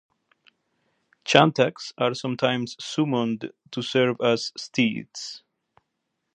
Shantaks 1.27 1.93
are 1.95 2.15
sometimes 2.15 2.75
summoned 2.79 3.51
to 3.69 3.83
serve 3.83 4.15
as 4.19 4.51
steeds. 4.57 5.43